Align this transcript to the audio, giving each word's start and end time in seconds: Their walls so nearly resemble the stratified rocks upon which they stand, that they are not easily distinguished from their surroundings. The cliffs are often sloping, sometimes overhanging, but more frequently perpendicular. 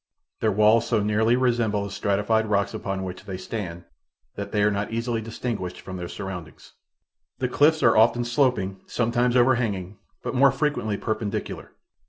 Their 0.39 0.51
walls 0.51 0.87
so 0.87 1.03
nearly 1.03 1.35
resemble 1.35 1.83
the 1.83 1.91
stratified 1.91 2.47
rocks 2.47 2.73
upon 2.73 3.03
which 3.03 3.25
they 3.25 3.37
stand, 3.37 3.83
that 4.33 4.51
they 4.51 4.63
are 4.63 4.71
not 4.71 4.91
easily 4.91 5.21
distinguished 5.21 5.79
from 5.79 5.97
their 5.97 6.07
surroundings. 6.07 6.73
The 7.37 7.47
cliffs 7.47 7.83
are 7.83 7.95
often 7.95 8.25
sloping, 8.25 8.81
sometimes 8.87 9.35
overhanging, 9.35 9.99
but 10.23 10.33
more 10.33 10.51
frequently 10.51 10.97
perpendicular. 10.97 11.73